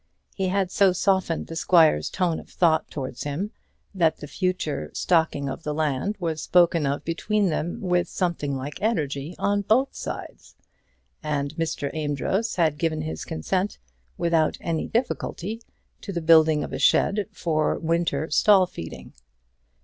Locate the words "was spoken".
6.19-6.87